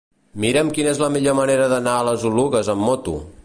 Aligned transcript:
Mira'm 0.45 0.71
quina 0.77 0.93
és 0.93 1.01
la 1.03 1.11
millor 1.17 1.37
manera 1.41 1.67
d'anar 1.75 1.93
a 1.99 2.07
les 2.11 2.27
Oluges 2.31 2.73
amb 2.77 2.91
moto. 2.91 3.19